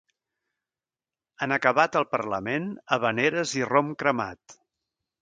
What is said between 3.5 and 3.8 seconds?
i